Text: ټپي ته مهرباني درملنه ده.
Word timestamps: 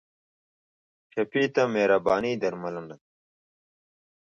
ټپي 1.11 1.43
ته 1.55 1.63
مهرباني 1.73 2.33
درملنه 2.41 2.85
ده. 2.89 2.95